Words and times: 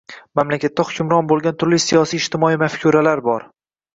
Mamlakatda 0.37 0.85
hukmron 0.87 1.27
boʻlgan 1.31 1.59
turli 1.63 1.79
siyosiy-ijtimoiy 1.85 2.57
mafkuralar 2.65 3.21
bor 3.31 3.49